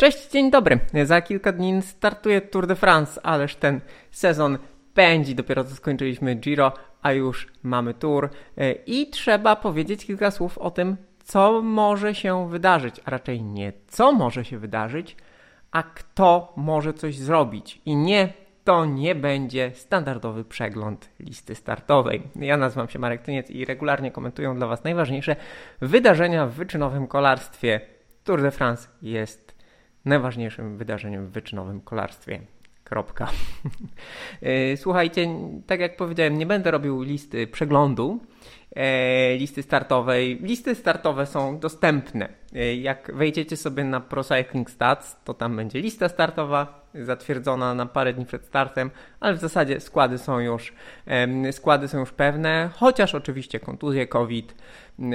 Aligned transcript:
Cześć, 0.00 0.30
dzień 0.30 0.50
dobry. 0.50 0.78
Za 1.04 1.22
kilka 1.22 1.52
dni 1.52 1.82
startuje 1.82 2.40
Tour 2.40 2.66
de 2.66 2.76
France, 2.76 3.26
ależ 3.26 3.56
ten 3.56 3.80
sezon 4.10 4.58
pędzi. 4.94 5.34
Dopiero 5.34 5.64
co 5.64 5.74
skończyliśmy 5.74 6.34
Giro, 6.34 6.72
a 7.02 7.12
już 7.12 7.48
mamy 7.62 7.94
Tour. 7.94 8.30
I 8.86 9.10
trzeba 9.10 9.56
powiedzieć 9.56 10.06
kilka 10.06 10.30
słów 10.30 10.58
o 10.58 10.70
tym, 10.70 10.96
co 11.24 11.62
może 11.62 12.14
się 12.14 12.48
wydarzyć, 12.48 13.00
a 13.04 13.10
raczej 13.10 13.42
nie 13.42 13.72
co 13.86 14.12
może 14.12 14.44
się 14.44 14.58
wydarzyć, 14.58 15.16
a 15.70 15.82
kto 15.82 16.52
może 16.56 16.94
coś 16.94 17.16
zrobić. 17.16 17.82
I 17.86 17.96
nie, 17.96 18.32
to 18.64 18.84
nie 18.84 19.14
będzie 19.14 19.70
standardowy 19.74 20.44
przegląd 20.44 21.10
listy 21.20 21.54
startowej. 21.54 22.22
Ja 22.36 22.56
nazywam 22.56 22.88
się 22.88 22.98
Marek 22.98 23.22
Tyniec 23.22 23.50
i 23.50 23.64
regularnie 23.64 24.10
komentuję 24.10 24.54
dla 24.56 24.66
Was 24.66 24.84
najważniejsze 24.84 25.36
wydarzenia 25.80 26.46
w 26.46 26.52
wyczynowym 26.52 27.06
kolarstwie. 27.06 27.80
Tour 28.24 28.42
de 28.42 28.50
France 28.50 28.88
jest 29.02 29.47
najważniejszym 30.04 30.76
wydarzeniem 30.76 31.26
w 31.26 31.30
wyczynowym 31.30 31.80
kolarstwie. 31.80 32.40
Kropka. 32.84 33.28
E, 34.42 34.76
słuchajcie, 34.76 35.28
tak 35.66 35.80
jak 35.80 35.96
powiedziałem, 35.96 36.38
nie 36.38 36.46
będę 36.46 36.70
robił 36.70 37.02
listy 37.02 37.46
przeglądu, 37.46 38.20
listy 39.38 39.62
startowej. 39.62 40.38
Listy 40.42 40.74
startowe 40.74 41.26
są 41.26 41.58
dostępne. 41.58 42.28
E, 42.54 42.76
jak 42.76 43.10
wejdziecie 43.14 43.56
sobie 43.56 43.84
na 43.84 44.00
Pro 44.00 44.24
Cycling 44.24 44.70
Stats, 44.70 45.16
to 45.24 45.34
tam 45.34 45.56
będzie 45.56 45.80
lista 45.80 46.08
startowa 46.08 46.88
zatwierdzona 46.94 47.74
na 47.74 47.86
parę 47.86 48.12
dni 48.12 48.26
przed 48.26 48.44
startem, 48.44 48.90
ale 49.20 49.34
w 49.34 49.38
zasadzie 49.38 49.80
składy 49.80 50.18
są 50.18 50.38
już, 50.38 50.72
składy 51.52 51.88
są 51.88 51.98
już 51.98 52.12
pewne, 52.12 52.70
chociaż 52.74 53.14
oczywiście 53.14 53.60
kontuzje, 53.60 54.06
COVID, 54.06 54.54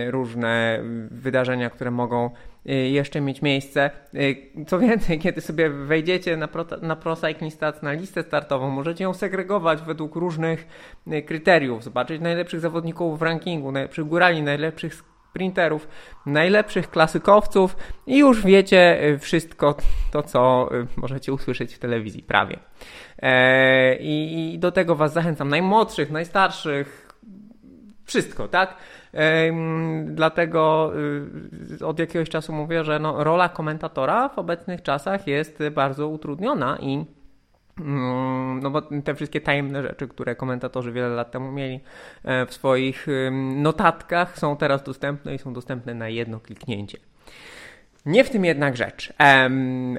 różne 0.08 0.80
wydarzenia, 1.12 1.70
które 1.70 1.92
mogą 1.92 2.30
y, 2.70 2.74
jeszcze 2.74 3.22
mieć 3.22 3.42
miejsce. 3.42 3.90
Co 4.68 4.80
więcej, 4.80 5.20
kiedy 5.20 5.42
sobie 5.42 5.70
wejdziecie 5.70 6.38
na 6.38 6.48
Pro, 6.48 6.66
na 6.82 6.96
Pro 6.96 7.16
Cycling 7.16 7.54
Stats 7.54 7.82
na 7.82 7.92
listę 7.94 8.24
startową, 8.24 8.70
możecie 8.70 9.04
ją 9.04 9.14
segregować 9.14 9.82
według 9.82 10.16
różnych 10.16 10.68
kryteriów, 11.26 11.84
zobaczyć 11.84 12.22
najlepszych 12.22 12.60
zawodników 12.60 13.20
rankingu, 13.24 13.72
najlepszych 13.72 14.06
górali, 14.06 14.42
najlepszych 14.42 14.96
sprinterów, 15.30 15.88
najlepszych 16.26 16.90
klasykowców 16.90 17.78
i 18.08 18.18
już 18.18 18.46
wiecie 18.46 19.00
wszystko 19.20 19.76
to, 20.12 20.24
co 20.24 20.70
możecie 20.98 21.34
usłyszeć 21.34 21.76
w 21.76 21.80
telewizji, 21.80 22.24
prawie. 22.24 22.60
E, 23.20 23.96
I 23.96 24.56
do 24.60 24.72
tego 24.72 24.96
Was 24.96 25.14
zachęcam, 25.14 25.50
najmłodszych, 25.50 26.12
najstarszych, 26.12 27.04
wszystko, 28.06 28.48
tak? 28.48 28.78
Dlatego 30.06 30.92
y, 31.82 31.86
od 31.86 32.00
jakiegoś 32.00 32.30
czasu 32.30 32.54
mówię, 32.54 32.84
że 32.84 33.00
no, 33.00 33.24
rola 33.24 33.50
komentatora 33.50 34.30
w 34.30 34.40
obecnych 34.40 34.82
czasach 34.82 35.28
jest 35.28 35.64
bardzo 35.72 36.08
utrudniona 36.08 36.78
i 36.82 37.06
no 38.62 38.72
bo 38.72 38.82
te 38.82 39.16
wszystkie 39.16 39.42
tajemne 39.42 39.82
rzeczy, 39.84 40.08
które 40.08 40.36
komentatorzy 40.36 40.92
wiele 40.92 41.10
lat 41.10 41.32
temu 41.32 41.52
mieli 41.52 41.80
e, 42.24 42.46
w 42.46 42.54
swoich 42.54 43.08
notatkach, 43.56 44.40
są 44.40 44.58
teraz 44.58 44.84
dostępne 44.84 45.36
i 45.36 45.40
są 45.40 45.54
dostępne 45.54 45.94
na 45.94 46.10
jedno 46.10 46.40
kliknięcie. 46.40 46.98
Nie 48.06 48.24
w 48.24 48.30
tym 48.30 48.46
jednak 48.46 48.78
rzecz. 48.78 49.14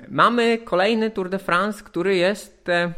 mamy 0.09 0.59
kolejny 0.59 1.11
Tour 1.11 1.31
de 1.31 1.39
France, 1.39 1.85
który 1.85 2.17
jest 2.17 2.69
e, 2.69 2.93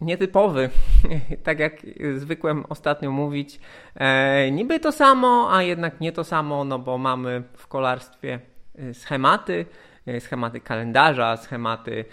nietypowy, 0.00 0.70
tak 1.44 1.58
jak 1.58 1.72
zwykłem 2.14 2.64
ostatnio 2.68 3.10
mówić. 3.10 3.60
E, 3.94 4.50
niby 4.50 4.80
to 4.80 4.92
samo, 4.92 5.48
a 5.52 5.62
jednak 5.62 6.00
nie 6.00 6.12
to 6.12 6.24
samo, 6.24 6.64
no 6.64 6.78
bo 6.78 6.98
mamy 6.98 7.42
w 7.56 7.66
kolarstwie 7.66 8.40
schematy, 8.92 9.66
schematy 10.20 10.60
kalendarza, 10.60 11.36
schematy 11.36 12.04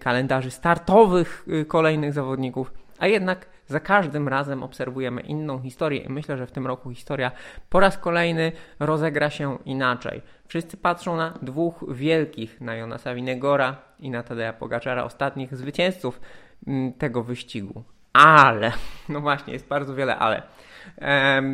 kalendarzy 0.00 0.50
startowych 0.50 1.46
kolejnych 1.68 2.12
zawodników, 2.12 2.72
a 2.98 3.06
jednak 3.06 3.46
za 3.66 3.80
każdym 3.80 4.28
razem 4.28 4.62
obserwujemy 4.62 5.20
inną 5.20 5.60
historię 5.60 6.00
i 6.00 6.08
myślę, 6.08 6.36
że 6.36 6.46
w 6.46 6.52
tym 6.52 6.66
roku 6.66 6.90
historia 6.90 7.30
po 7.70 7.80
raz 7.80 7.98
kolejny 7.98 8.52
rozegra 8.80 9.30
się 9.30 9.58
inaczej. 9.64 10.22
Wszyscy 10.46 10.76
patrzą 10.76 11.16
na 11.16 11.38
dwóch 11.42 11.84
wielkich, 11.88 12.60
na 12.60 12.74
Jonasa 12.74 13.14
Winegora 13.14 13.76
i 14.00 14.10
na 14.10 14.22
Tadeja 14.22 14.52
Pogaczara, 14.52 15.04
ostatnich 15.04 15.56
zwycięzców 15.56 16.20
Mm, 16.66 16.92
tego 16.92 17.22
wyścigu. 17.22 17.84
Ale, 18.12 18.72
no 19.08 19.20
właśnie, 19.20 19.52
jest 19.52 19.68
bardzo 19.68 19.94
wiele 19.94 20.16
ale. 20.16 20.42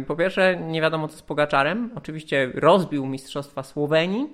Po 0.07 0.17
pierwsze, 0.17 0.57
nie 0.57 0.81
wiadomo 0.81 1.09
co 1.09 1.17
z 1.17 1.23
Pogaczarem. 1.23 1.91
Oczywiście 1.95 2.51
rozbił 2.55 3.07
Mistrzostwa 3.07 3.63
Słowenii, 3.63 4.29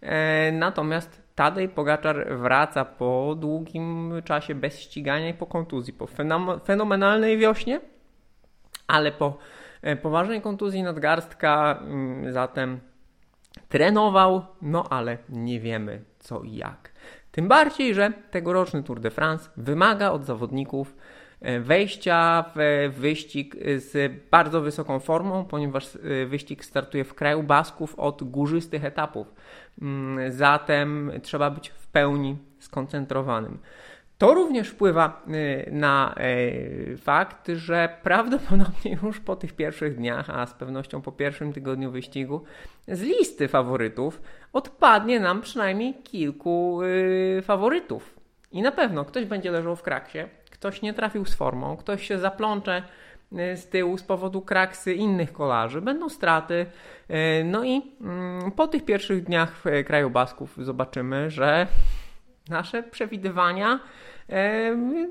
e, 0.00 0.52
natomiast 0.52 1.27
Tadej 1.38 1.68
Pogaczar 1.68 2.36
wraca 2.38 2.84
po 2.84 3.34
długim 3.38 4.12
czasie 4.24 4.54
bez 4.54 4.80
ścigania 4.80 5.28
i 5.28 5.34
po 5.34 5.46
kontuzji, 5.46 5.92
po 5.92 6.06
fenomenalnej 6.64 7.38
wiośnie, 7.38 7.80
ale 8.86 9.12
po 9.12 9.38
e, 9.82 9.96
poważnej 9.96 10.40
kontuzji 10.40 10.82
nadgarstka, 10.82 11.78
mm, 11.82 12.32
zatem 12.32 12.80
trenował, 13.68 14.44
no 14.62 14.84
ale 14.90 15.18
nie 15.28 15.60
wiemy 15.60 16.04
co 16.18 16.42
i 16.42 16.56
jak. 16.56 16.92
Tym 17.32 17.48
bardziej, 17.48 17.94
że 17.94 18.12
tegoroczny 18.30 18.82
Tour 18.82 19.00
de 19.00 19.10
France 19.10 19.50
wymaga 19.56 20.10
od 20.10 20.24
zawodników 20.24 20.96
e, 21.40 21.60
wejścia 21.60 22.44
w 22.56 22.90
wyścig 22.98 23.56
z 23.76 24.12
bardzo 24.30 24.60
wysoką 24.60 25.00
formą, 25.00 25.44
ponieważ 25.44 25.96
e, 25.96 26.26
wyścig 26.26 26.64
startuje 26.64 27.04
w 27.04 27.14
kraju 27.14 27.42
Basków 27.42 27.94
od 27.98 28.24
górzystych 28.24 28.84
etapów. 28.84 29.34
Mm, 29.82 30.32
zatem 30.32 31.12
trzeba 31.22 31.50
być 31.50 31.68
w 31.68 31.86
pełni 31.86 32.36
skoncentrowanym. 32.58 33.58
To 34.18 34.34
również 34.34 34.68
wpływa 34.68 35.22
y, 35.28 35.70
na 35.72 36.14
y, 36.20 36.96
fakt, 37.00 37.48
że 37.54 37.88
prawdopodobnie 38.02 38.98
już 39.02 39.20
po 39.20 39.36
tych 39.36 39.52
pierwszych 39.52 39.96
dniach, 39.96 40.30
a 40.30 40.46
z 40.46 40.54
pewnością 40.54 41.02
po 41.02 41.12
pierwszym 41.12 41.52
tygodniu 41.52 41.90
wyścigu, 41.90 42.44
z 42.88 43.00
listy 43.00 43.48
faworytów 43.48 44.22
odpadnie 44.52 45.20
nam 45.20 45.40
przynajmniej 45.40 45.94
kilku 45.94 46.82
y, 46.82 47.42
faworytów. 47.42 48.18
I 48.52 48.62
na 48.62 48.72
pewno 48.72 49.04
ktoś 49.04 49.24
będzie 49.24 49.50
leżał 49.50 49.76
w 49.76 49.82
kraksie, 49.82 50.18
ktoś 50.50 50.82
nie 50.82 50.94
trafił 50.94 51.24
z 51.24 51.34
formą, 51.34 51.76
ktoś 51.76 52.06
się 52.06 52.18
zaplącze 52.18 52.82
z 53.32 53.66
tyłu 53.66 53.98
z 53.98 54.02
powodu 54.02 54.42
kraksy 54.42 54.94
innych 54.94 55.32
kolarzy, 55.32 55.80
będą 55.80 56.08
straty. 56.08 56.66
No 57.44 57.64
i 57.64 57.82
mm, 58.00 58.52
po 58.52 58.68
tych 58.68 58.84
pierwszych 58.84 59.24
dniach 59.24 59.56
w 59.64 59.84
kraju 59.86 60.10
Basków 60.10 60.56
zobaczymy, 60.56 61.30
że 61.30 61.66
nasze 62.48 62.82
przewidywania 62.82 63.80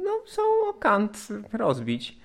no, 0.04 0.12
są 0.26 0.42
o 0.70 0.74
kant 0.74 1.28
rozbić. 1.54 2.18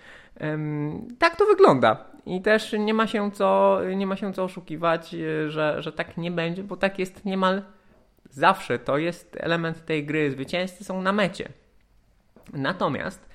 Tak 1.19 1.37
to 1.37 1.47
wygląda. 1.47 2.13
I 2.27 2.43
też 2.43 2.75
nie 2.79 2.95
ma 2.95 3.07
się 3.07 3.31
co, 3.31 3.81
nie 3.97 4.07
ma 4.07 4.17
się 4.17 4.33
co 4.33 4.45
oszukiwać, 4.45 5.15
e, 5.15 5.51
że, 5.51 5.83
że 5.83 5.93
tak 5.93 6.17
nie 6.17 6.31
będzie, 6.31 6.65
bo 6.65 6.77
tak 6.77 6.99
jest 6.99 7.25
niemal 7.25 7.63
zawsze. 8.31 8.79
To 8.79 8.99
jest 8.99 9.37
element 9.41 9.85
tej 9.85 10.07
gry. 10.07 10.31
Zwycięzcy 10.31 10.85
są 10.85 11.03
na 11.03 11.13
mecie. 11.13 11.49
Natomiast 12.53 13.33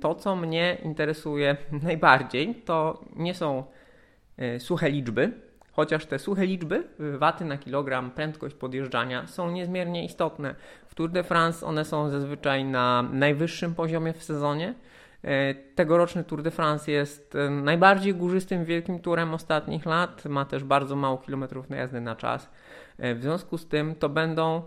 to, 0.00 0.14
co 0.14 0.36
mnie 0.36 0.78
interesuje 0.82 1.56
najbardziej, 1.82 2.54
to 2.54 3.04
nie 3.16 3.34
są 3.34 3.64
e, 4.38 4.60
suche 4.60 4.90
liczby, 4.90 5.32
chociaż 5.72 6.06
te 6.06 6.18
suche 6.18 6.46
liczby, 6.46 6.88
waty 6.98 7.44
na 7.44 7.58
kilogram, 7.58 8.10
prędkość 8.10 8.54
podjeżdżania 8.54 9.26
są 9.26 9.50
niezmiernie 9.50 10.04
istotne. 10.04 10.54
W 10.86 10.94
Tour 10.94 11.10
de 11.10 11.22
France 11.22 11.66
one 11.66 11.84
są 11.84 12.10
zazwyczaj 12.10 12.64
na 12.64 13.02
najwyższym 13.12 13.74
poziomie 13.74 14.12
w 14.12 14.22
sezonie. 14.22 14.74
E, 15.24 15.54
tegoroczny 15.54 16.24
Tour 16.24 16.42
de 16.42 16.50
France 16.50 16.92
jest 16.92 17.34
e, 17.34 17.50
najbardziej 17.50 18.14
górzystym 18.14 18.64
wielkim 18.64 18.98
turem 18.98 19.34
ostatnich 19.34 19.86
lat. 19.86 20.24
Ma 20.24 20.44
też 20.44 20.64
bardzo 20.64 20.96
mało 20.96 21.18
kilometrów 21.18 21.70
na 21.70 21.76
jazdy 21.76 22.00
na 22.00 22.16
czas. 22.16 22.50
W 22.98 23.18
związku 23.20 23.58
z 23.58 23.68
tym 23.68 23.94
to 23.94 24.08
będą 24.08 24.62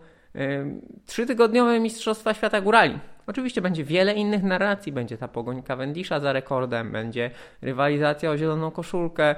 trzytygodniowe 1.06 1.80
Mistrzostwa 1.80 2.34
Świata 2.34 2.62
Górali. 2.62 3.00
Oczywiście 3.28 3.62
będzie 3.62 3.84
wiele 3.84 4.14
innych 4.14 4.44
narracji, 4.44 4.92
będzie 4.92 5.18
ta 5.18 5.28
pogoń 5.28 5.64
Cavendisha 5.64 6.20
za 6.20 6.34
rekordem, 6.34 6.92
będzie 6.92 7.32
rywalizacja 7.62 8.32
o 8.32 8.38
zieloną 8.38 8.72
koszulkę 8.72 9.36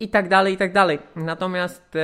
i 0.00 0.08
tak 0.08 0.28
dalej, 0.28 0.54
i 0.54 0.56
tak 0.56 0.72
dalej. 0.72 0.98
Natomiast 1.16 1.94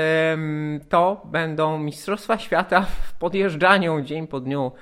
to 0.89 1.23
będą 1.25 1.79
Mistrzostwa 1.79 2.39
Świata 2.39 2.83
w 2.83 3.15
podjeżdżaniu 3.15 4.01
dzień 4.01 4.27
po 4.27 4.41
dniu. 4.41 4.73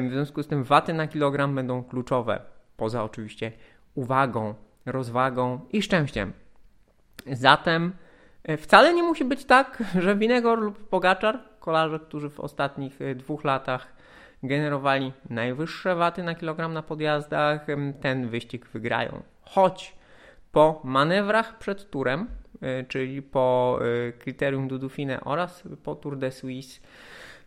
W 0.00 0.08
związku 0.12 0.42
z 0.42 0.46
tym 0.46 0.64
waty 0.64 0.94
na 0.94 1.08
kilogram 1.08 1.54
będą 1.54 1.84
kluczowe, 1.84 2.40
poza 2.76 3.04
oczywiście 3.04 3.52
uwagą, 3.94 4.54
rozwagą 4.86 5.60
i 5.72 5.82
szczęściem. 5.82 6.32
Zatem 7.26 7.92
wcale 8.58 8.94
nie 8.94 9.02
musi 9.02 9.24
być 9.24 9.44
tak, 9.44 9.82
że 10.02 10.16
Winegor 10.16 10.58
lub 10.58 10.88
Pogaczar, 10.88 11.38
kolarze, 11.60 12.00
którzy 12.00 12.30
w 12.30 12.40
ostatnich 12.40 13.02
e, 13.02 13.14
dwóch 13.14 13.44
latach 13.44 13.92
generowali 14.42 15.12
najwyższe 15.30 15.94
waty 15.94 16.22
na 16.22 16.34
kilogram 16.34 16.72
na 16.72 16.82
podjazdach, 16.82 17.66
ten 18.00 18.28
wyścig 18.28 18.66
wygrają. 18.66 19.22
Choć 19.42 19.96
po 20.52 20.80
manewrach 20.84 21.58
przed 21.58 21.90
turem 21.90 22.26
czyli 22.88 23.22
po 23.22 23.78
kryterium 24.18 24.68
du 24.68 24.78
Dauphiné 24.78 25.20
oraz 25.20 25.62
po 25.82 25.94
Tour 25.94 26.18
de 26.18 26.30
Suisse. 26.30 26.80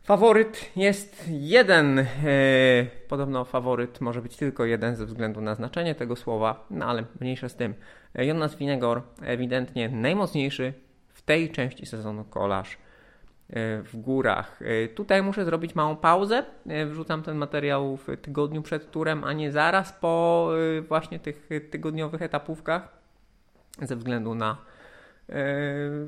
Faworyt 0.03 0.71
jest 0.75 1.25
jeden. 1.29 2.05
Podobno 3.07 3.45
faworyt 3.45 4.01
może 4.01 4.21
być 4.21 4.37
tylko 4.37 4.65
jeden 4.65 4.95
ze 4.95 5.05
względu 5.05 5.41
na 5.41 5.55
znaczenie 5.55 5.95
tego 5.95 6.15
słowa, 6.15 6.65
no 6.69 6.85
ale 6.85 7.03
mniejsza 7.19 7.49
z 7.49 7.55
tym. 7.55 7.73
Jonas 8.15 8.55
Vinegor 8.55 9.01
ewidentnie 9.21 9.89
najmocniejszy 9.89 10.73
tej 11.25 11.51
części 11.51 11.85
sezonu 11.85 12.23
kolarz 12.23 12.77
w 13.83 13.91
górach. 13.93 14.59
Tutaj 14.95 15.23
muszę 15.23 15.45
zrobić 15.45 15.75
małą 15.75 15.95
pauzę. 15.95 16.43
Wrzucam 16.85 17.23
ten 17.23 17.37
materiał 17.37 17.97
w 17.97 18.07
tygodniu 18.21 18.61
przed 18.61 18.91
turem, 18.91 19.23
a 19.23 19.33
nie 19.33 19.51
zaraz 19.51 19.93
po 19.93 20.49
właśnie 20.87 21.19
tych 21.19 21.49
tygodniowych 21.69 22.21
etapówkach 22.21 22.97
ze 23.81 23.95
względu 23.95 24.35
na 24.35 24.57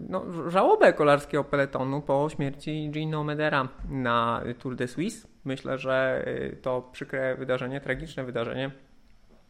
no, 0.09 0.49
żałobę 0.51 0.93
kolarskiego 0.93 1.43
peletonu 1.43 2.01
po 2.01 2.29
śmierci 2.29 2.89
Gino 2.91 3.23
Medera 3.23 3.67
na 3.89 4.41
Tour 4.59 4.75
de 4.75 4.87
Suisse. 4.87 5.27
Myślę, 5.45 5.77
że 5.77 6.25
to 6.61 6.89
przykre 6.91 7.35
wydarzenie, 7.35 7.81
tragiczne 7.81 8.23
wydarzenie 8.23 8.71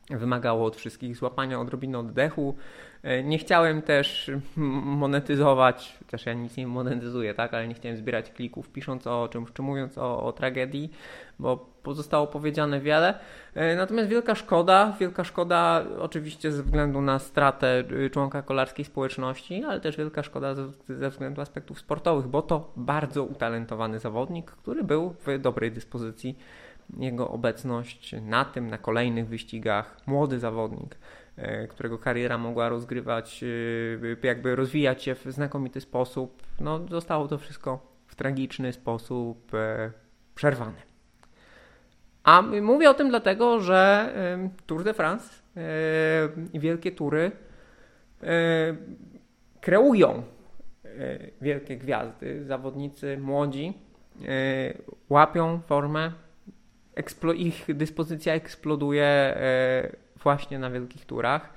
wymagało 0.10 0.66
od 0.66 0.76
wszystkich 0.76 1.16
złapania 1.16 1.60
odrobiny 1.60 1.98
oddechu. 1.98 2.56
E, 3.04 3.24
nie 3.24 3.38
chciałem 3.38 3.82
też 3.82 4.32
monetyzować, 4.86 6.00
też 6.08 6.26
ja 6.26 6.34
nic 6.34 6.58
nie 6.58 6.68
monetyzuję, 6.68 7.34
tak, 7.34 7.54
ale 7.54 7.68
nie 7.68 7.74
chciałem 7.74 7.98
zbierać 7.98 8.32
klików 8.32 8.70
pisząc 8.70 9.08
o 9.08 9.28
czymś, 9.28 9.52
czy 9.54 9.62
mówiąc 9.62 9.98
o, 9.98 10.24
o 10.24 10.34
tragedii, 10.34 10.92
bo 11.40 11.58
pozostało 11.84 12.28
powiedziane 12.28 12.80
wiele. 12.80 13.20
E, 13.54 13.76
natomiast 13.76 14.10
wielka 14.10 14.36
szkoda, 14.36 14.96
wielka 15.00 15.24
szkoda 15.24 15.84
oczywiście 16.00 16.52
ze 16.52 16.64
względu 16.64 17.02
na 17.02 17.20
stratę 17.20 17.84
y, 17.92 18.10
członka 18.10 18.42
kolarskiej 18.42 18.86
społeczności, 18.86 19.64
ale 19.64 19.82
też 19.82 19.98
wielka 19.98 20.24
szkoda 20.24 20.56
ze 20.90 21.10
względu 21.10 21.42
aspektów 21.42 21.80
sportowych, 21.80 22.28
bo 22.28 22.42
to 22.42 22.72
bardzo 22.76 23.24
utalentowany 23.24 24.00
zawodnik, 24.00 24.52
który 24.52 24.84
był 24.84 25.16
w 25.26 25.40
dobrej 25.40 25.72
dyspozycji 25.72 26.38
jego 26.98 27.30
obecność 27.30 28.16
na 28.22 28.46
tym, 28.46 28.70
na 28.70 28.78
kolejnych 28.78 29.28
wyścigach. 29.28 29.98
Młody 30.06 30.40
zawodnik, 30.40 30.98
e, 31.38 31.68
którego 31.68 32.00
kariera 32.00 32.38
mogła 32.38 32.70
rozgrywać, 32.70 33.44
e, 34.24 34.28
jakby 34.28 34.56
rozwijać 34.56 35.04
się 35.04 35.16
w 35.16 35.24
znakomity 35.24 35.82
sposób. 35.82 36.44
No, 36.60 36.88
zostało 36.88 37.28
to 37.28 37.38
wszystko 37.38 37.96
w 38.08 38.16
tragiczny 38.16 38.74
sposób 38.74 39.54
e, 39.54 39.92
przerwane. 40.36 40.96
A 42.24 42.42
mówię 42.42 42.90
o 42.90 42.94
tym 42.94 43.10
dlatego, 43.10 43.60
że 43.60 44.10
Tour 44.66 44.84
de 44.84 44.94
France 44.94 45.30
i 46.54 46.60
wielkie 46.60 46.92
tury 46.92 47.32
kreują 49.62 50.24
wielkie 51.42 51.78
gwiazdy. 51.78 52.46
Zawodnicy 52.46 53.18
młodzi 53.18 53.74
łapią 55.10 55.60
formę 55.60 56.12
ich 57.36 57.66
dyspozycja 57.76 58.34
eksploduje 58.34 59.04
e, 59.04 59.96
właśnie 60.24 60.60
na 60.60 60.70
wielkich 60.70 61.06
turach. 61.06 61.54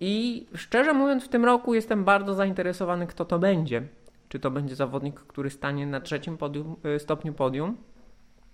I 0.00 0.46
szczerze 0.54 0.92
mówiąc, 0.92 1.24
w 1.24 1.28
tym 1.28 1.44
roku 1.44 1.74
jestem 1.74 2.04
bardzo 2.04 2.34
zainteresowany, 2.34 3.06
kto 3.06 3.24
to 3.24 3.38
będzie. 3.38 3.82
Czy 4.28 4.40
to 4.40 4.50
będzie 4.50 4.76
zawodnik, 4.76 5.20
który 5.20 5.50
stanie 5.50 5.86
na 5.86 6.00
trzecim 6.00 6.36
podium, 6.36 6.76
e, 6.84 6.98
stopniu 6.98 7.32
podium, 7.32 7.76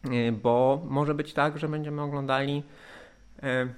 e, 0.04 0.32
bo 0.32 0.82
może 0.88 1.14
być 1.14 1.32
tak, 1.32 1.58
że 1.58 1.68
będziemy 1.68 2.02
oglądali 2.02 2.62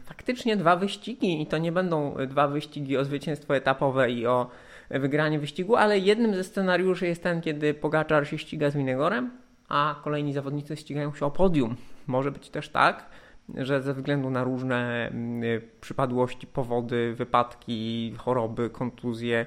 faktycznie 0.04 0.56
dwa 0.56 0.76
wyścigi 0.76 1.42
i 1.42 1.46
to 1.46 1.58
nie 1.58 1.72
będą 1.72 2.14
dwa 2.28 2.48
wyścigi 2.48 2.96
o 2.96 3.04
zwycięstwo 3.04 3.56
etapowe 3.56 4.10
i 4.10 4.26
o 4.26 4.50
wygranie 4.90 5.38
wyścigu, 5.38 5.76
ale 5.76 5.98
jednym 5.98 6.34
ze 6.34 6.44
scenariuszy 6.44 7.06
jest 7.06 7.22
ten, 7.22 7.40
kiedy 7.40 7.74
Pogaczar 7.74 8.26
się 8.26 8.38
ściga 8.38 8.70
z 8.70 8.74
Minegorem, 8.74 9.30
a 9.68 10.00
kolejni 10.04 10.32
zawodnicy 10.32 10.76
ścigają 10.76 11.14
się 11.14 11.26
o 11.26 11.30
podium. 11.30 11.76
Może 12.08 12.30
być 12.30 12.50
też 12.50 12.68
tak, 12.68 13.06
że 13.54 13.82
ze 13.82 13.94
względu 13.94 14.30
na 14.30 14.44
różne 14.44 15.08
mm, 15.08 15.60
przypadłości, 15.80 16.46
powody, 16.46 17.14
wypadki, 17.14 18.14
choroby, 18.18 18.70
kontuzje, 18.70 19.46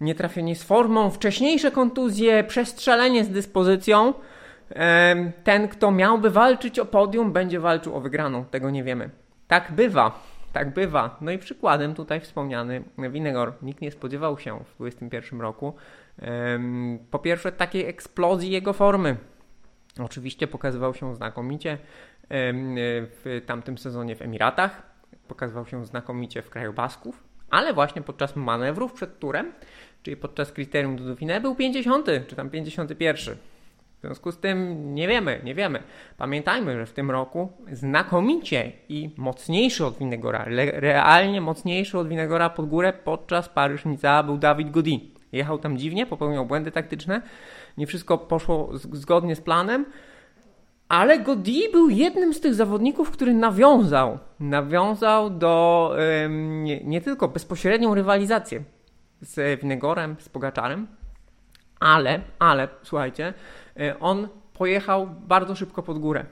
nietrafienie 0.00 0.56
z 0.56 0.62
formą, 0.62 1.10
wcześniejsze 1.10 1.70
kontuzje, 1.70 2.44
przestrzelenie 2.44 3.24
z 3.24 3.28
dyspozycją, 3.28 4.14
ten, 5.44 5.68
kto 5.68 5.90
miałby 5.90 6.30
walczyć 6.30 6.78
o 6.78 6.84
podium, 6.84 7.32
będzie 7.32 7.60
walczył 7.60 7.96
o 7.96 8.00
wygraną. 8.00 8.44
Tego 8.44 8.70
nie 8.70 8.84
wiemy. 8.84 9.10
Tak 9.48 9.72
bywa. 9.72 10.22
Tak 10.52 10.74
bywa. 10.74 11.16
No 11.20 11.30
i 11.30 11.38
przykładem 11.38 11.94
tutaj 11.94 12.20
wspomniany 12.20 12.82
Winegor. 12.98 13.52
Nikt 13.62 13.80
nie 13.80 13.90
spodziewał 13.90 14.38
się 14.38 14.58
w 14.58 14.76
2021 14.76 15.40
roku 15.40 15.74
po 17.10 17.18
pierwsze 17.18 17.52
takiej 17.52 17.86
eksplozji 17.86 18.50
jego 18.50 18.72
formy. 18.72 19.16
Oczywiście 20.04 20.46
pokazywał 20.46 20.94
się 20.94 21.14
znakomicie 21.14 21.78
w 22.30 23.42
tamtym 23.46 23.78
sezonie 23.78 24.16
w 24.16 24.22
Emiratach, 24.22 24.82
pokazywał 25.28 25.66
się 25.66 25.86
znakomicie 25.86 26.42
w 26.42 26.50
kraju 26.50 26.72
Basków, 26.72 27.24
ale 27.50 27.74
właśnie 27.74 28.02
podczas 28.02 28.36
manewrów 28.36 28.92
przed 28.92 29.18
turem, 29.18 29.52
czyli 30.02 30.16
podczas 30.16 30.52
kryterium 30.52 30.96
do 30.96 31.04
Dauphiné 31.04 31.40
był 31.40 31.54
50 31.54 32.06
czy 32.26 32.36
tam 32.36 32.50
51. 32.50 33.36
W 33.98 34.00
związku 34.00 34.32
z 34.32 34.38
tym 34.38 34.94
nie 34.94 35.08
wiemy, 35.08 35.40
nie 35.44 35.54
wiemy. 35.54 35.82
Pamiętajmy, 36.16 36.76
że 36.76 36.86
w 36.86 36.92
tym 36.92 37.10
roku 37.10 37.52
znakomicie 37.72 38.72
i 38.88 39.10
mocniejszy 39.16 39.86
od 39.86 39.98
Winegora, 39.98 40.44
realnie 40.72 41.40
mocniejszy 41.40 41.98
od 41.98 42.08
Winegora 42.08 42.50
pod 42.50 42.68
górę 42.68 42.92
podczas 42.92 43.48
Paryż-Niza 43.48 44.22
był 44.22 44.36
Dawid 44.36 44.70
Godi. 44.70 45.14
Jechał 45.32 45.58
tam 45.58 45.78
dziwnie, 45.78 46.06
popełniał 46.06 46.46
błędy 46.46 46.70
taktyczne, 46.70 47.22
nie 47.78 47.86
wszystko 47.86 48.18
poszło 48.18 48.70
zgodnie 48.74 49.36
z 49.36 49.40
planem, 49.40 49.86
ale 50.88 51.18
Godi 51.18 51.62
był 51.72 51.88
jednym 51.88 52.34
z 52.34 52.40
tych 52.40 52.54
zawodników, 52.54 53.10
który 53.10 53.34
nawiązał, 53.34 54.18
nawiązał 54.40 55.30
do 55.30 55.94
nie, 56.28 56.84
nie, 56.84 57.00
tylko 57.00 57.28
bezpośrednią 57.28 57.94
rywalizację 57.94 58.62
z 59.20 59.60
Winegorem, 59.60 60.16
z 60.18 60.28
Pogaczarem, 60.28 60.86
ale, 61.80 62.20
ale, 62.38 62.68
słuchajcie, 62.82 63.34
e, 63.80 64.00
on 64.00 64.28
pojechał 64.54 65.06
bardzo 65.06 65.54
szybko 65.54 65.82
pod 65.82 65.98
górę, 65.98 66.24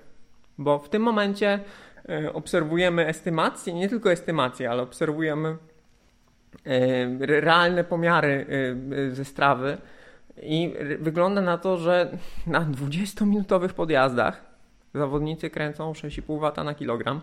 bo 0.58 0.78
w 0.78 0.88
tym 0.88 1.02
momencie 1.02 1.60
e, 2.08 2.32
obserwujemy 2.32 3.06
estymację, 3.06 3.75
nie 3.75 3.88
tylko 3.88 4.12
estymację, 4.12 4.70
ale 4.70 4.82
obserwujemy 4.82 5.49
e, 5.49 7.26
realne 7.26 7.84
pomiary 7.84 8.46
ze 9.12 9.25
strawy, 9.25 9.78
i 10.42 10.74
wygląda 10.98 11.40
na 11.40 11.58
to, 11.58 11.78
że 11.78 12.18
na 12.46 12.60
20-minutowych 12.60 13.68
podjazdach 13.68 14.44
zawodnicy 14.94 15.50
kręcą 15.50 15.92
6,5 15.92 16.52
W 16.52 16.64
na 16.64 16.75
kilogram. 16.75 17.20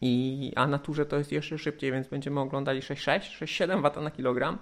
I, 0.00 0.52
a 0.56 0.66
na 0.66 0.78
turze 0.78 1.06
to 1.06 1.18
jest 1.18 1.32
jeszcze 1.32 1.58
szybciej, 1.58 1.92
więc 1.92 2.08
będziemy 2.08 2.40
oglądali 2.40 2.80
6,6, 2.80 3.44
6,7 3.44 3.92
W 3.92 4.02
na 4.02 4.10
kilogram. 4.10 4.58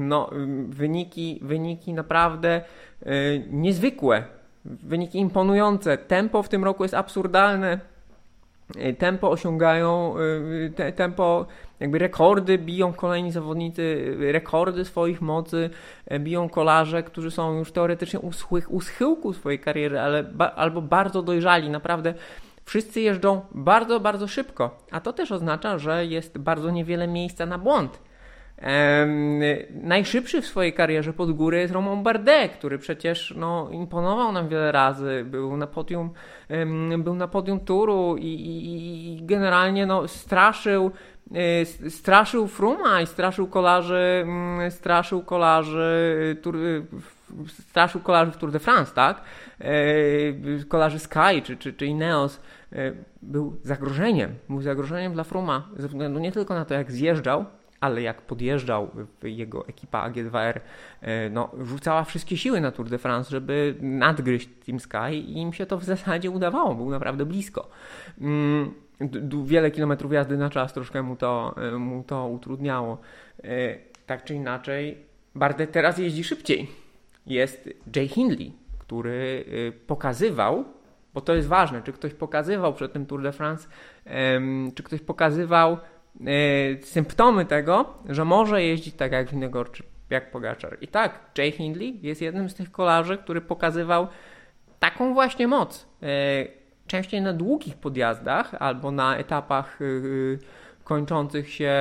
No, 0.00 0.30
wyniki, 0.68 1.40
wyniki 1.42 1.92
naprawdę 1.92 2.64
e, 3.02 3.38
niezwykłe, 3.38 4.24
wyniki 4.64 5.18
imponujące. 5.18 5.98
Tempo 5.98 6.42
w 6.42 6.48
tym 6.48 6.64
roku 6.64 6.84
jest 6.84 6.94
absurdalne. 6.94 7.80
E, 8.78 8.92
tempo 8.92 9.30
osiągają, 9.30 10.14
e, 10.66 10.70
te, 10.70 10.92
tempo 10.92 11.46
jakby 11.80 11.98
rekordy 11.98 12.58
biją 12.58 12.92
kolejni 12.92 13.32
zawodnicy, 13.32 14.16
rekordy 14.32 14.84
swoich 14.84 15.20
mocy 15.20 15.70
biją 16.20 16.48
kolarze, 16.48 17.02
którzy 17.02 17.30
są 17.30 17.58
już 17.58 17.72
teoretycznie 17.72 18.20
u, 18.20 18.30
u 18.68 18.80
schyłku 18.80 19.32
swojej 19.32 19.58
kariery, 19.58 20.00
ale 20.00 20.24
ba, 20.24 20.50
albo 20.50 20.82
bardzo 20.82 21.22
dojrzali, 21.22 21.70
naprawdę 21.70 22.14
wszyscy 22.64 23.00
jeżdżą 23.00 23.40
bardzo, 23.52 24.00
bardzo 24.00 24.28
szybko, 24.28 24.78
a 24.90 25.00
to 25.00 25.12
też 25.12 25.32
oznacza, 25.32 25.78
że 25.78 26.06
jest 26.06 26.38
bardzo 26.38 26.70
niewiele 26.70 27.08
miejsca 27.08 27.46
na 27.46 27.58
błąd. 27.58 28.09
Ehm, 28.60 29.40
najszybszy 29.82 30.42
w 30.42 30.46
swojej 30.46 30.72
karierze 30.72 31.12
pod 31.12 31.32
górę 31.32 31.58
jest 31.58 31.74
Romain 31.74 32.02
Bardet, 32.02 32.52
który 32.52 32.78
przecież 32.78 33.34
no, 33.36 33.68
imponował 33.72 34.32
nam 34.32 34.48
wiele 34.48 34.72
razy, 34.72 35.24
był 35.26 35.56
na 35.56 35.66
podium, 35.66 36.10
był 36.98 37.14
na 37.14 37.28
podium 37.28 37.60
turu 37.60 38.16
i, 38.16 38.26
i, 38.26 39.12
i 39.12 39.26
generalnie 39.26 39.86
no, 39.86 40.08
straszył 40.08 40.90
Y, 41.36 41.90
straszył 41.90 42.46
Fruma 42.46 43.00
i 43.00 43.06
straszył 43.06 43.46
kolarzy, 43.46 44.26
straszył 44.70 45.22
kolarzy, 45.22 46.36
y, 46.46 47.48
straszył 47.48 48.00
kolarzy 48.00 48.32
w 48.32 48.36
Tour 48.36 48.52
de 48.52 48.58
France, 48.58 48.92
tak? 48.94 49.20
Kolarzy 50.68 50.98
Sky 50.98 51.42
czy, 51.44 51.56
czy, 51.56 51.72
czy 51.72 51.86
Ineos 51.86 52.40
był 53.22 53.56
zagrożeniem, 53.62 54.34
był 54.48 54.62
zagrożeniem 54.62 55.12
dla 55.12 55.24
Fruma 55.24 55.68
ze 55.76 55.88
względu 55.88 56.20
nie 56.20 56.32
tylko 56.32 56.54
na 56.54 56.64
to, 56.64 56.74
jak 56.74 56.92
zjeżdżał, 56.92 57.44
ale 57.80 58.02
jak 58.02 58.22
podjeżdżał 58.22 58.90
jego 59.22 59.68
ekipa 59.68 60.10
AG2R, 60.10 60.60
no, 61.30 61.50
rzucała 61.62 62.04
wszystkie 62.04 62.36
siły 62.36 62.60
na 62.60 62.70
Tour 62.70 62.88
de 62.88 62.98
France, 62.98 63.30
żeby 63.30 63.74
nadgryźć 63.80 64.48
Team 64.66 64.80
Sky 64.80 65.14
i 65.14 65.38
im 65.38 65.52
się 65.52 65.66
to 65.66 65.78
w 65.78 65.84
zasadzie 65.84 66.30
udawało, 66.30 66.74
był 66.74 66.90
naprawdę 66.90 67.26
blisko. 67.26 67.68
Mm, 68.20 68.74
wiele 69.44 69.70
kilometrów 69.70 70.12
jazdy 70.12 70.36
na 70.36 70.50
czas 70.50 70.72
troszkę 70.72 71.02
mu 71.02 71.16
to, 71.16 71.54
e, 71.56 71.70
mu 71.70 72.04
to 72.04 72.28
utrudniało. 72.28 72.98
E, 73.44 73.78
tak 74.06 74.24
czy 74.24 74.34
inaczej 74.34 74.96
Bardet 75.34 75.72
teraz 75.72 75.98
jeździ 75.98 76.24
szybciej. 76.24 76.70
Jest 77.26 77.68
Jay 77.96 78.08
Hindley, 78.08 78.52
który 78.78 79.44
pokazywał, 79.86 80.64
bo 81.14 81.20
to 81.20 81.34
jest 81.34 81.48
ważne, 81.48 81.82
czy 81.82 81.92
ktoś 81.92 82.14
pokazywał 82.14 82.74
przed 82.74 82.92
tym 82.92 83.06
Tour 83.06 83.22
de 83.22 83.32
France, 83.32 83.68
czy 84.74 84.82
ktoś 84.82 85.00
pokazywał 85.00 85.78
symptomy 86.82 87.44
tego, 87.44 87.94
że 88.08 88.24
może 88.24 88.62
jeździć 88.62 88.94
tak 88.94 89.12
jak 89.12 89.30
Winegor 89.30 89.72
czy 89.72 89.82
jak 90.10 90.30
Pogaczar. 90.30 90.78
I 90.80 90.88
tak, 90.88 91.20
Jay 91.38 91.50
Hindley 91.50 91.98
jest 92.02 92.22
jednym 92.22 92.48
z 92.48 92.54
tych 92.54 92.72
kolarzy, 92.72 93.18
który 93.18 93.40
pokazywał 93.40 94.08
taką 94.78 95.14
właśnie 95.14 95.48
moc. 95.48 95.86
Y, 96.02 96.06
częściej 96.86 97.22
na 97.22 97.32
długich 97.32 97.76
podjazdach 97.76 98.54
albo 98.58 98.90
na 98.90 99.16
etapach 99.16 99.78
kończących 100.84 101.50
się 101.50 101.72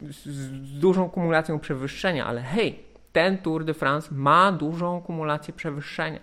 z 0.00 0.78
dużą 0.78 1.10
kumulacją 1.10 1.58
przewyższenia, 1.58 2.26
ale 2.26 2.40
hej, 2.40 2.78
ten 3.12 3.38
Tour 3.38 3.64
de 3.64 3.74
France 3.74 4.08
ma 4.12 4.52
dużą 4.52 5.00
kumulację 5.00 5.54
przewyższenia. 5.54 6.20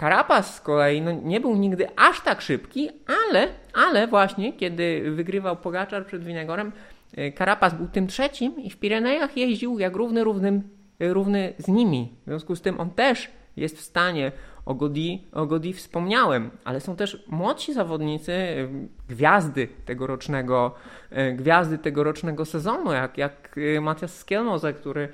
Carapaz 0.00 0.54
z 0.54 0.60
kolei 0.60 1.02
no, 1.02 1.12
nie 1.12 1.40
był 1.40 1.56
nigdy 1.56 1.88
aż 1.96 2.20
tak 2.20 2.40
szybki, 2.40 2.90
ale, 3.28 3.48
ale 3.74 4.06
właśnie 4.06 4.52
kiedy 4.52 5.10
wygrywał 5.10 5.56
Pogaczar 5.56 6.06
przed 6.06 6.24
Winegorem, 6.24 6.72
e, 7.16 7.32
Carapaz 7.32 7.74
był 7.74 7.88
tym 7.88 8.06
trzecim 8.06 8.60
i 8.60 8.70
w 8.70 8.76
Pirenejach 8.76 9.36
jeździł 9.36 9.78
jak 9.78 9.96
równy, 9.96 10.24
równym, 10.24 10.62
równy 11.00 11.52
z 11.58 11.68
nimi. 11.68 12.16
W 12.22 12.24
związku 12.24 12.56
z 12.56 12.60
tym 12.60 12.80
on 12.80 12.90
też 12.90 13.30
jest 13.56 13.78
w 13.78 13.80
stanie, 13.80 14.32
o 14.66 14.74
Godi, 14.74 15.26
o 15.32 15.46
Godi 15.46 15.72
wspomniałem, 15.72 16.50
ale 16.64 16.80
są 16.80 16.96
też 16.96 17.24
młodsi 17.28 17.74
zawodnicy, 17.74 18.68
gwiazdy 19.08 19.68
tegorocznego, 19.84 20.74
e, 21.10 21.32
gwiazdy 21.32 21.78
tegorocznego 21.78 22.44
sezonu, 22.44 22.92
jak, 22.92 23.18
jak 23.18 23.58
e, 23.76 23.80
Matias 23.80 24.18
Skielmoze, 24.18 24.72
który 24.72 25.08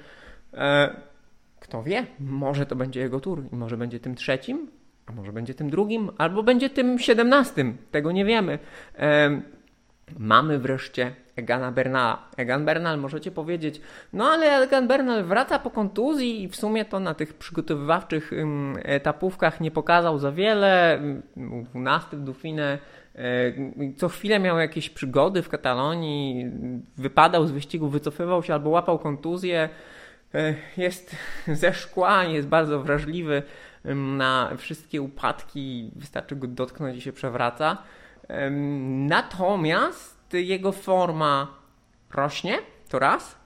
E, 0.56 0.96
kto 1.64 1.82
wie, 1.82 2.06
może 2.20 2.66
to 2.66 2.76
będzie 2.76 3.00
jego 3.00 3.20
tur 3.20 3.42
i 3.52 3.56
może 3.56 3.76
będzie 3.76 4.00
tym 4.00 4.14
trzecim, 4.14 4.68
a 5.06 5.12
może 5.12 5.32
będzie 5.32 5.54
tym 5.54 5.70
drugim, 5.70 6.10
albo 6.18 6.42
będzie 6.42 6.70
tym 6.70 6.98
siedemnastym. 6.98 7.76
Tego 7.90 8.12
nie 8.12 8.24
wiemy. 8.24 8.58
E, 8.98 9.40
mamy 10.18 10.58
wreszcie 10.58 11.14
Egana 11.36 11.72
Bernala. 11.72 12.28
Egan 12.36 12.64
Bernal 12.64 12.98
możecie 12.98 13.30
powiedzieć, 13.30 13.80
no 14.12 14.24
ale 14.24 14.56
Egan 14.56 14.88
Bernal 14.88 15.24
wraca 15.24 15.58
po 15.58 15.70
kontuzji 15.70 16.42
i 16.42 16.48
w 16.48 16.56
sumie 16.56 16.84
to 16.84 17.00
na 17.00 17.14
tych 17.14 17.34
przygotowywawczych 17.34 18.32
etapówkach 18.82 19.60
nie 19.60 19.70
pokazał 19.70 20.18
za 20.18 20.32
wiele. 20.32 21.00
12 21.36 22.16
w 22.16 22.24
Dauphinie. 22.24 22.78
Co 23.96 24.08
chwilę 24.08 24.38
miał 24.40 24.58
jakieś 24.58 24.90
przygody 24.90 25.42
w 25.42 25.48
Katalonii, 25.48 26.50
wypadał 26.96 27.46
z 27.46 27.50
wyścigu, 27.50 27.88
wycofywał 27.88 28.42
się 28.42 28.54
albo 28.54 28.70
łapał 28.70 28.98
kontuzję. 28.98 29.68
E, 30.34 30.54
jest 30.76 31.16
ze 31.62 31.74
szkła, 31.74 32.24
jest 32.24 32.48
bardzo 32.48 32.80
wrażliwy 32.80 33.42
na 33.94 34.50
wszystkie 34.56 35.02
upadki, 35.02 35.90
wystarczy 35.96 36.36
go 36.36 36.46
dotknąć 36.46 36.96
i 36.96 37.00
się 37.00 37.12
przewraca. 37.12 37.78
Natomiast 39.08 40.32
jego 40.32 40.72
forma 40.72 41.48
rośnie, 42.10 42.58
to 42.88 42.98
raz. 42.98 43.38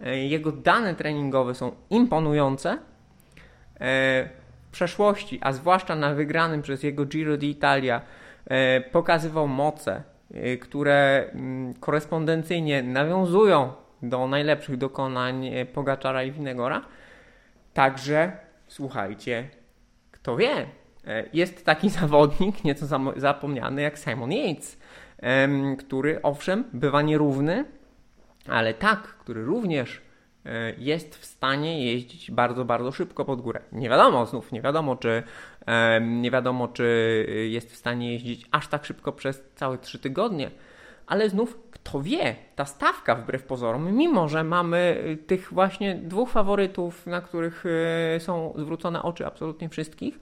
E, 0.00 0.18
jego 0.18 0.52
dane 0.52 0.94
treningowe 0.94 1.54
są 1.54 1.72
imponujące. 1.90 2.70
E, 2.70 2.78
w 4.68 4.72
przeszłości, 4.72 5.38
a 5.42 5.52
zwłaszcza 5.52 5.96
na 5.96 6.14
wygranym 6.14 6.62
przez 6.62 6.82
jego 6.82 7.04
Giro 7.04 7.34
d'Italia, 7.34 8.00
pokazywał 8.92 9.48
moce, 9.48 10.02
które 10.60 11.26
mm, 11.32 11.74
korespondencyjnie 11.74 12.82
nawiązują 12.82 13.72
do 14.02 14.28
najlepszych 14.28 14.76
dokonań 14.76 15.46
e, 15.46 15.66
Pogaczara 15.66 16.22
i 16.22 16.32
Winegora. 16.32 16.84
Także 17.74 18.32
słuchajcie, 18.68 19.48
kto 20.10 20.36
wie, 20.36 20.66
e, 21.06 21.24
jest 21.32 21.64
taki 21.64 21.90
zawodnik, 22.00 22.64
nieco 22.64 22.86
zapomniany 23.16 23.82
jak 23.82 23.98
Simon 23.98 24.32
Yates, 24.32 24.78
który 25.78 26.22
owszem 26.22 26.64
bywa 26.72 27.02
nierówny, 27.02 27.64
ale 28.48 28.74
tak, 28.74 29.02
który 29.02 29.44
również 29.44 30.00
e, 30.44 30.72
jest 30.78 31.16
w 31.16 31.24
stanie 31.24 31.84
jeździć 31.84 32.30
bardzo, 32.30 32.64
bardzo 32.64 32.92
szybko 32.92 33.24
pod 33.24 33.40
górę. 33.40 33.60
Nie 33.72 33.88
wiadomo, 33.88 34.26
znów 34.26 34.52
nie 34.52 34.62
wiadomo, 34.62 34.96
czy 34.96 35.22
nie 36.00 36.30
wiadomo, 36.30 36.68
czy 36.68 37.26
jest 37.50 37.72
w 37.72 37.76
stanie 37.76 38.12
jeździć 38.12 38.46
aż 38.50 38.68
tak 38.68 38.84
szybko 38.84 39.12
przez 39.12 39.42
całe 39.54 39.78
trzy 39.78 39.98
tygodnie, 39.98 40.50
ale 41.06 41.28
znów 41.28 41.58
kto 41.82 42.02
wie, 42.02 42.36
ta 42.56 42.64
stawka 42.64 43.14
wbrew 43.14 43.42
pozorom, 43.42 43.92
mimo 43.92 44.28
że 44.28 44.44
mamy 44.44 45.04
y, 45.06 45.16
tych 45.16 45.52
właśnie 45.52 45.94
dwóch 45.94 46.30
faworytów, 46.30 47.06
na 47.06 47.20
których 47.20 47.64
y, 48.16 48.20
są 48.20 48.54
zwrócone 48.56 49.02
oczy 49.02 49.26
absolutnie 49.26 49.68
wszystkich, 49.68 50.20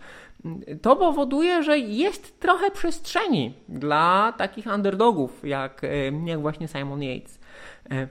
y, 0.68 0.78
to 0.82 0.96
powoduje, 0.96 1.62
że 1.62 1.78
jest 1.78 2.40
trochę 2.40 2.70
przestrzeni 2.70 3.54
dla 3.68 4.34
takich 4.38 4.66
underdogów, 4.66 5.44
jak, 5.44 5.82
jak 6.24 6.40
właśnie 6.40 6.68
Simon 6.68 7.02
Yates. 7.02 7.40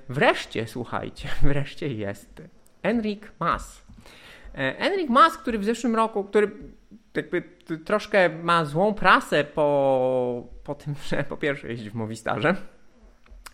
Wreszcie, 0.09 0.67
słuchajcie, 0.67 1.29
wreszcie 1.41 1.93
jest 1.93 2.41
Enric 2.83 3.21
Mas. 3.39 3.85
Enric 4.53 5.09
Mas, 5.09 5.37
który 5.37 5.59
w 5.59 5.63
zeszłym 5.65 5.95
roku, 5.95 6.23
który 6.23 6.51
jakby 7.15 7.43
troszkę 7.85 8.29
ma 8.29 8.65
złą 8.65 8.93
prasę 8.93 9.43
po, 9.43 10.47
po 10.63 10.75
tym, 10.75 10.95
że 11.09 11.23
po 11.23 11.37
pierwsze 11.37 11.67
jeździ 11.67 11.89
w 11.89 11.95
Movistarze, 11.95 12.55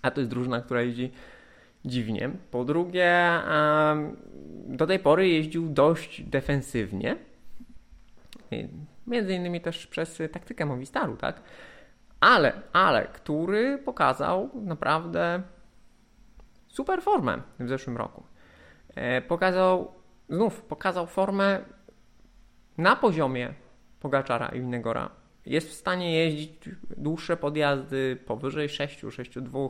a 0.05 0.11
to 0.11 0.21
jest 0.21 0.31
drużyna, 0.31 0.61
która 0.61 0.81
jeździ 0.81 1.11
dziwnie. 1.85 2.29
Po 2.51 2.65
drugie, 2.65 3.31
do 4.67 4.87
tej 4.87 4.99
pory 4.99 5.29
jeździł 5.29 5.69
dość 5.69 6.23
defensywnie. 6.23 7.17
Między 9.07 9.33
innymi 9.33 9.61
też 9.61 9.87
przez 9.87 10.21
taktykę 10.31 10.65
Movistaru, 10.65 11.17
tak? 11.17 11.41
Ale, 12.19 12.53
ale, 12.73 13.07
który 13.07 13.77
pokazał 13.77 14.49
naprawdę 14.53 15.41
super 16.67 17.01
formę 17.01 17.41
w 17.59 17.67
zeszłym 17.69 17.97
roku. 17.97 18.23
E, 18.95 19.21
pokazał, 19.21 19.91
znów 20.29 20.61
pokazał 20.61 21.07
formę 21.07 21.59
na 22.77 22.95
poziomie 22.95 23.53
Pogaczara 23.99 24.47
i 24.47 24.61
Winegora. 24.61 25.09
Jest 25.45 25.69
w 25.69 25.73
stanie 25.73 26.15
jeździć 26.15 26.69
dłuższe 26.97 27.37
podjazdy 27.37 28.17
powyżej 28.25 28.69
6, 28.69 29.03
6,2 29.03 29.69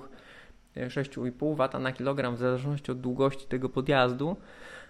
6,5 0.75 1.55
W 1.55 1.79
na 1.79 1.91
kilogram 1.91 2.35
w 2.35 2.39
zależności 2.39 2.91
od 2.91 3.01
długości 3.01 3.47
tego 3.47 3.69
podjazdu, 3.69 4.35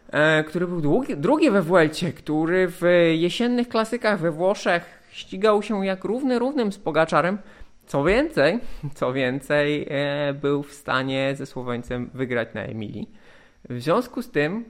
e, 0.09 0.43
który 0.43 0.67
był 0.67 0.81
długi, 0.81 1.17
drugi 1.17 1.51
we 1.51 1.61
Vuelcie, 1.61 2.13
który 2.13 2.67
w 2.67 2.81
jesiennych 3.15 3.69
klasykach 3.69 4.19
we 4.19 4.31
Włoszech 4.31 5.03
ścigał 5.11 5.61
się 5.61 5.85
jak 5.85 6.03
równy 6.03 6.39
równym 6.39 6.71
z 6.71 6.77
Pogaczarem. 6.77 7.37
Co 7.85 8.03
więcej, 8.03 8.59
co 8.95 9.13
więcej, 9.13 9.87
e, 9.89 10.33
był 10.33 10.63
w 10.63 10.73
stanie 10.73 11.35
ze 11.35 11.45
Słoweńcem 11.45 12.09
wygrać 12.13 12.49
na 12.53 12.61
Emilii. 12.61 13.11
W 13.69 13.81
związku 13.81 14.21
z 14.21 14.31
tym, 14.31 14.65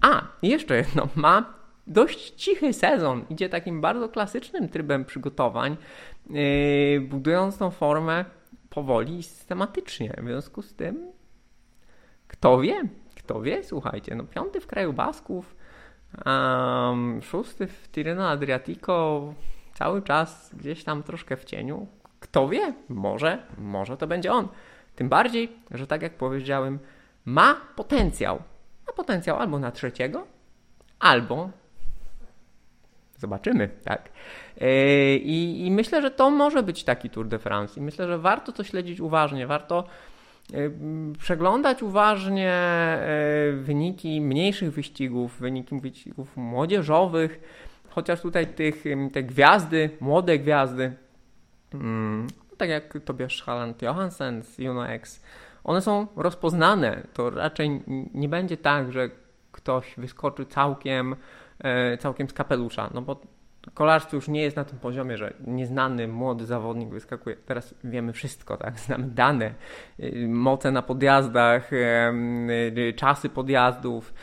a 0.00 0.22
jeszcze 0.42 0.76
jedno, 0.76 1.08
ma 1.14 1.54
dość 1.86 2.30
cichy 2.30 2.72
sezon. 2.72 3.24
Idzie 3.30 3.48
takim 3.48 3.80
bardzo 3.80 4.08
klasycznym 4.08 4.68
trybem 4.68 5.04
przygotowań, 5.04 5.76
yy, 6.30 7.00
budując 7.00 7.58
tą 7.58 7.70
formę 7.70 8.24
powoli 8.78 9.18
i 9.18 9.22
systematycznie. 9.22 10.14
W 10.18 10.24
związku 10.24 10.62
z 10.62 10.74
tym, 10.74 11.12
kto 12.28 12.60
wie, 12.60 12.82
kto 13.16 13.40
wie, 13.42 13.64
słuchajcie, 13.64 14.14
no 14.14 14.24
piąty 14.24 14.60
w 14.60 14.66
kraju 14.66 14.92
Basków, 14.92 15.56
um, 16.26 17.22
szósty 17.22 17.66
w 17.66 17.88
Tirreno 17.88 18.28
Adriatico, 18.28 19.34
cały 19.74 20.02
czas 20.02 20.54
gdzieś 20.54 20.84
tam 20.84 21.02
troszkę 21.02 21.36
w 21.36 21.44
cieniu. 21.44 21.86
Kto 22.20 22.48
wie, 22.48 22.74
może, 22.88 23.42
może 23.58 23.96
to 23.96 24.06
będzie 24.06 24.32
on. 24.32 24.48
Tym 24.96 25.08
bardziej, 25.08 25.52
że 25.70 25.86
tak 25.86 26.02
jak 26.02 26.14
powiedziałem, 26.14 26.78
ma 27.24 27.60
potencjał. 27.76 28.42
Ma 28.86 28.92
potencjał 28.92 29.36
albo 29.36 29.58
na 29.58 29.70
trzeciego, 29.70 30.26
albo 30.98 31.50
Zobaczymy, 33.18 33.68
tak. 33.84 34.08
E, 34.60 35.16
I, 35.16 35.66
I, 35.66 35.70
myślę, 35.70 36.02
że 36.02 36.10
to 36.10 36.30
może 36.30 36.62
być 36.62 36.84
taki 36.84 37.10
Tour 37.10 37.28
de 37.28 37.38
France. 37.38 37.80
I 37.80 37.82
myślę, 37.82 38.06
że 38.06 38.18
warto 38.18 38.52
to 38.52 38.64
śledzić 38.64 39.00
uważnie, 39.00 39.46
warto 39.46 39.84
e, 40.54 40.70
przeglądać 41.18 41.82
uważnie 41.82 42.52
e, 42.52 43.52
wyniki 43.52 44.20
mniejszych 44.20 44.72
wyścigów, 44.72 45.40
wyniki 45.40 45.80
wyścigów 45.80 46.36
młodzieżowych, 46.36 47.40
chociaż 47.88 48.20
tutaj 48.20 48.46
tych, 48.46 48.84
te 49.12 49.22
gwiazdy, 49.22 49.90
młode 50.00 50.38
gwiazdy, 50.38 50.92
mm, 51.74 52.26
tak 52.56 52.68
jak 52.68 52.98
Tobiasz 53.04 53.42
Halland 53.42 53.82
Johansen 53.82 54.42
z 54.42 54.58
Juno 54.58 54.88
X, 54.88 55.22
one 55.64 55.80
są 55.80 56.06
rozpoznane. 56.16 57.02
To 57.12 57.30
raczej 57.30 57.82
nie 58.14 58.28
będzie 58.28 58.56
tak, 58.56 58.92
że 58.92 59.10
ktoś 59.52 59.94
wyskoczy 59.96 60.46
całkiem 60.46 61.16
całkiem 61.98 62.28
z 62.28 62.32
kapelusza, 62.32 62.90
no 62.94 63.02
bo 63.02 63.20
kolarstwo 63.74 64.16
już 64.16 64.28
nie 64.28 64.42
jest 64.42 64.56
na 64.56 64.64
tym 64.64 64.78
poziomie, 64.78 65.16
że 65.16 65.34
nieznany 65.46 66.08
młody 66.08 66.46
zawodnik 66.46 66.88
wyskakuje. 66.88 67.36
Teraz 67.36 67.74
wiemy 67.84 68.12
wszystko, 68.12 68.56
tak? 68.56 68.80
Znamy 68.86 69.06
dane, 69.06 69.54
y, 70.00 70.28
moce 70.28 70.70
na 70.70 70.82
podjazdach, 70.82 71.72
y, 71.72 72.92
czasy 72.96 73.28
podjazdów. 73.28 74.14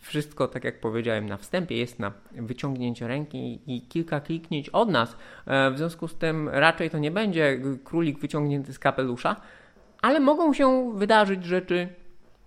Wszystko, 0.00 0.48
tak 0.48 0.64
jak 0.64 0.80
powiedziałem 0.80 1.26
na 1.26 1.36
wstępie, 1.36 1.76
jest 1.76 1.98
na 1.98 2.12
wyciągnięcie 2.32 3.08
ręki 3.08 3.60
i 3.66 3.88
kilka 3.88 4.20
kliknięć 4.20 4.68
od 4.68 4.88
nas. 4.88 5.16
E, 5.46 5.70
w 5.70 5.78
związku 5.78 6.08
z 6.08 6.14
tym 6.14 6.48
raczej 6.48 6.90
to 6.90 6.98
nie 6.98 7.10
będzie 7.10 7.60
królik 7.84 8.18
wyciągnięty 8.18 8.72
z 8.72 8.78
kapelusza, 8.78 9.36
ale 10.02 10.20
mogą 10.20 10.54
się 10.54 10.92
wydarzyć 10.98 11.44
rzeczy 11.44 11.88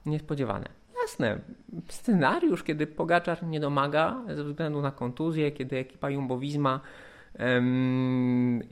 niespodziewane. 0.06 0.83
Jasne, 1.04 1.40
scenariusz, 1.88 2.64
kiedy 2.64 2.88
Pogaczar 2.88 3.44
nie 3.44 3.60
domaga 3.60 4.22
ze 4.36 4.44
względu 4.44 4.82
na 4.82 4.92
kontuzję, 4.92 5.52
kiedy 5.52 5.78
ekipa 5.78 6.08
Jumbo-Visma 6.08 6.80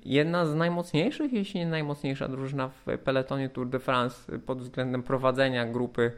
jedna 0.05 0.45
z 0.45 0.55
najmocniejszych, 0.55 1.33
jeśli 1.33 1.59
nie 1.59 1.67
najmocniejsza 1.67 2.27
drużyna 2.27 2.69
w 2.69 2.97
peletonie 2.97 3.49
Tour 3.49 3.69
de 3.69 3.79
France 3.79 4.39
pod 4.45 4.61
względem 4.61 5.03
prowadzenia 5.03 5.65
grupy. 5.65 6.11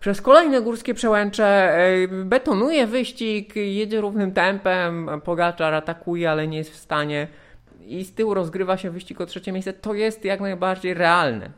Przez 0.00 0.20
kolejne 0.20 0.62
górskie 0.62 0.94
przełęcze 0.94 1.76
betonuje 2.24 2.86
wyścig, 2.86 3.56
jedzie 3.56 4.00
równym 4.00 4.32
tempem, 4.32 5.10
Pogaczar 5.24 5.74
atakuje, 5.74 6.30
ale 6.30 6.48
nie 6.48 6.58
jest 6.58 6.70
w 6.70 6.76
stanie. 6.76 7.28
I 7.86 8.04
z 8.04 8.14
tyłu 8.14 8.34
rozgrywa 8.34 8.76
się 8.76 8.90
wyścig 8.90 9.20
o 9.20 9.26
trzecie 9.26 9.52
miejsce, 9.52 9.72
to 9.72 9.94
jest 9.94 10.24
jak 10.24 10.40
najbardziej 10.40 10.94
realne. 10.94 11.50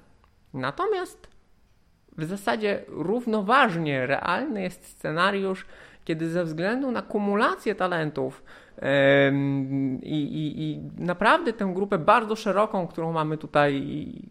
Natomiast 0.55 1.32
w 2.19 2.25
zasadzie 2.25 2.85
równoważnie 2.89 4.07
realny 4.07 4.63
jest 4.63 4.87
scenariusz, 4.87 5.67
kiedy 6.05 6.31
ze 6.31 6.45
względu 6.45 6.91
na 6.91 7.03
kumulację 7.03 7.75
talentów 7.75 8.43
i, 10.03 10.53
i, 10.57 10.81
naprawdę 11.05 11.53
tę 11.53 11.73
grupę 11.75 11.99
bardzo 11.99 12.37
szeroką, 12.37 12.87
którą 12.87 13.13
mamy 13.13 13.39
tutaj 13.39 13.83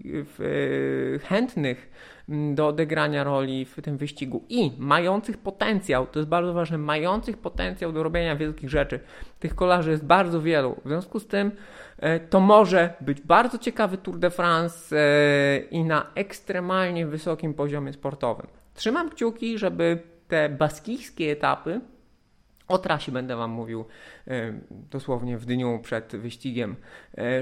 w, 0.06 1.20
chętnych 1.24 1.92
do 2.54 2.68
odegrania 2.68 3.24
roli 3.24 3.66
w 3.66 3.82
tym 3.82 3.98
wyścigu 3.98 4.44
i 4.50 4.72
mających 4.78 5.38
potencjał, 5.38 6.08
to 6.08 6.20
jest 6.20 6.30
bardzo 6.30 6.54
ważne, 6.54 6.78
mających 6.78 7.38
potencjał 7.38 7.92
do 7.92 8.04
robienia 8.04 8.36
wielkich 8.36 8.70
rzeczy. 8.70 9.00
Tych 9.40 9.56
kolarzy 9.56 9.92
jest 9.92 10.06
bardzo 10.06 10.42
wielu. 10.42 10.76
W 10.86 10.88
związku 10.88 11.20
z 11.20 11.28
tym 11.28 11.52
E, 12.02 12.20
to 12.20 12.40
może 12.40 12.94
być 13.02 13.22
bardzo 13.22 13.58
ciekawy 13.58 13.98
Tour 13.98 14.20
de 14.20 14.30
France 14.30 14.98
e, 14.98 15.58
i 15.60 15.84
na 15.84 16.12
ekstremalnie 16.16 17.08
wysokim 17.08 17.54
poziomie 17.54 17.94
sportowym. 17.94 18.48
Trzymam 18.74 19.10
kciuki, 19.10 19.58
żeby 19.58 20.00
te 20.28 20.50
baskijskie 20.50 21.32
etapy, 21.32 21.82
o 22.68 22.78
trasie 22.78 23.12
będę 23.12 23.36
Wam 23.36 23.52
mówił 23.52 23.86
e, 24.28 24.54
dosłownie 24.70 25.38
w 25.38 25.46
dniu 25.46 25.80
przed 25.84 26.16
wyścigiem, 26.16 26.76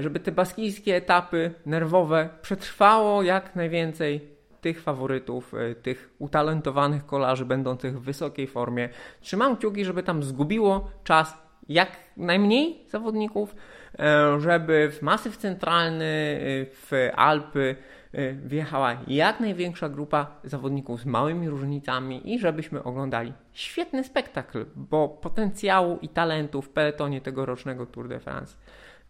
żeby 0.00 0.20
te 0.20 0.32
baskijskie 0.32 0.96
etapy 0.96 1.54
nerwowe 1.66 2.28
przetrwało 2.42 3.22
jak 3.22 3.56
najwięcej 3.56 4.39
tych 4.60 4.82
faworytów, 4.82 5.52
tych 5.82 6.14
utalentowanych 6.18 7.06
kolarzy 7.06 7.44
będących 7.44 8.00
w 8.00 8.02
wysokiej 8.02 8.46
formie. 8.46 8.88
Trzymam 9.20 9.56
kciuki, 9.56 9.84
żeby 9.84 10.02
tam 10.02 10.22
zgubiło 10.22 10.90
czas 11.04 11.38
jak 11.68 11.90
najmniej 12.16 12.84
zawodników, 12.88 13.54
E, 13.98 14.40
żeby 14.40 14.90
w 14.92 15.02
masyw 15.02 15.36
centralny, 15.36 16.04
e, 16.04 16.66
w 16.66 16.90
Alpy 17.16 17.76
e, 18.12 18.32
wjechała 18.32 18.96
jak 19.06 19.40
największa 19.40 19.88
grupa 19.88 20.40
zawodników 20.44 21.00
z 21.00 21.06
małymi 21.06 21.48
różnicami 21.48 22.34
i 22.34 22.38
żebyśmy 22.38 22.82
oglądali 22.82 23.32
świetny 23.52 24.04
spektakl, 24.04 24.66
bo 24.76 25.08
potencjału 25.08 25.98
i 26.02 26.08
talentu 26.08 26.62
w 26.62 26.68
peletonie 26.68 27.20
tegorocznego 27.20 27.86
Tour 27.86 28.08
de 28.08 28.20
France 28.20 28.56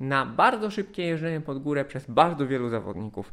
na 0.00 0.26
bardzo 0.26 0.70
szybkie 0.70 1.02
jeżdżenie 1.02 1.40
pod 1.40 1.58
górę 1.58 1.84
przez 1.84 2.10
bardzo 2.10 2.46
wielu 2.46 2.68
zawodników 2.68 3.32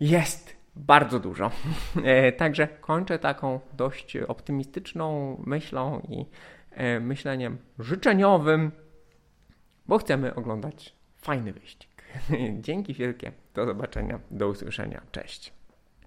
jest 0.00 0.55
bardzo 0.76 1.20
dużo. 1.20 1.50
Także 2.38 2.68
kończę 2.68 3.18
taką 3.18 3.60
dość 3.72 4.16
optymistyczną 4.16 5.36
myślą 5.46 6.00
i 6.08 6.26
myśleniem 7.00 7.58
życzeniowym 7.78 8.72
bo 9.88 9.98
chcemy 9.98 10.34
oglądać 10.34 10.94
fajny 11.16 11.52
wyścig. 11.52 11.90
Dzięki 12.66 12.94
wielkie. 12.94 13.32
Do 13.54 13.66
zobaczenia. 13.66 14.20
Do 14.30 14.48
usłyszenia. 14.48 15.02
Cześć. 15.12 15.55